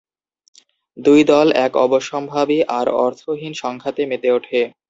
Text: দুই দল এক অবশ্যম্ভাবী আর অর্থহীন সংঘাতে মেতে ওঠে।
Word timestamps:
দুই 0.97 1.21
দল 1.23 1.47
এক 1.65 1.71
অবশ্যম্ভাবী 1.77 2.59
আর 2.77 2.87
অর্থহীন 2.99 3.53
সংঘাতে 3.53 4.01
মেতে 4.05 4.29
ওঠে। 4.31 4.61